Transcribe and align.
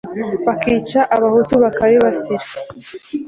bakica 0.45 0.99
abahutu 1.15 1.53
bakabibasira 1.63 2.45